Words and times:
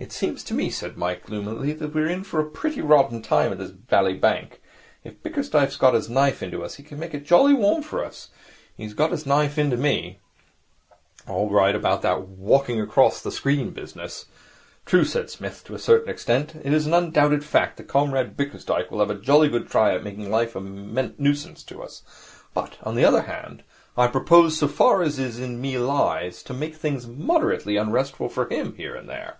'It 0.00 0.12
seems 0.12 0.44
to 0.44 0.54
me,' 0.54 0.70
said 0.70 0.96
Mike 0.96 1.24
gloomily, 1.26 1.72
'that 1.72 1.92
we 1.92 2.00
are 2.00 2.06
in 2.06 2.22
for 2.22 2.38
a 2.38 2.48
pretty 2.48 2.80
rotten 2.80 3.20
time 3.20 3.50
of 3.50 3.58
it 3.58 3.62
in 3.64 3.66
this 3.66 3.76
bally 3.88 4.14
bank. 4.14 4.60
If 5.02 5.20
Bickersdyke's 5.24 5.76
got 5.76 5.94
his 5.94 6.08
knife 6.08 6.40
into 6.40 6.62
us, 6.62 6.76
he 6.76 6.84
can 6.84 7.00
make 7.00 7.14
it 7.14 7.24
jolly 7.26 7.52
warm 7.52 7.82
for 7.82 8.04
us. 8.04 8.30
He's 8.76 8.94
got 8.94 9.10
his 9.10 9.26
knife 9.26 9.58
into 9.58 9.76
me 9.76 10.20
all 11.26 11.50
right 11.50 11.74
about 11.74 12.02
that 12.02 12.28
walking 12.28 12.80
across 12.80 13.20
the 13.20 13.32
screen 13.32 13.70
business.' 13.70 14.26
'True,' 14.86 15.04
said 15.04 15.30
Psmith, 15.30 15.64
'to 15.64 15.74
a 15.74 15.80
certain 15.80 16.08
extent. 16.08 16.54
It 16.62 16.72
is 16.72 16.86
an 16.86 16.94
undoubted 16.94 17.44
fact 17.44 17.76
that 17.78 17.88
Comrade 17.88 18.36
Bickersdyke 18.36 18.92
will 18.92 19.00
have 19.00 19.10
a 19.10 19.16
jolly 19.20 19.48
good 19.48 19.68
try 19.68 19.92
at 19.92 20.04
making 20.04 20.30
life 20.30 20.54
a 20.54 20.60
nuisance 20.60 21.64
to 21.64 21.82
us; 21.82 22.04
but, 22.54 22.78
on 22.84 22.94
the 22.94 23.04
other 23.04 23.22
hand, 23.22 23.64
I 23.96 24.06
propose, 24.06 24.56
so 24.58 24.68
far 24.68 25.02
as 25.02 25.18
in 25.18 25.60
me 25.60 25.76
lies, 25.76 26.44
to 26.44 26.54
make 26.54 26.76
things 26.76 27.08
moderately 27.08 27.76
unrestful 27.76 28.28
for 28.28 28.48
him, 28.48 28.76
here 28.76 28.94
and 28.94 29.08
there.' 29.08 29.38